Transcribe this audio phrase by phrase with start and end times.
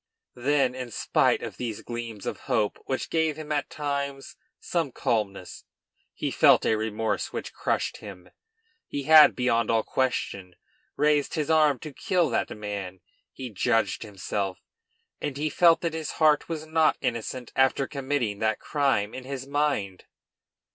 [0.41, 5.63] Then, in spite of these gleams of hope, which gave him at times some calmness,
[6.15, 8.31] he felt a remorse which crushed him.
[8.87, 10.55] He had, beyond all question,
[10.95, 13.01] raised his arm to kill that man.
[13.31, 14.57] He judged himself;
[15.21, 19.45] and he felt that his heart was not innocent after committing that crime in his
[19.45, 20.05] mind.